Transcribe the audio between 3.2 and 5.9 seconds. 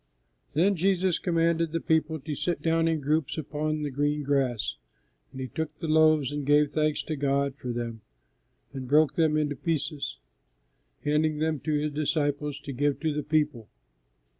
upon the green grass; and He took the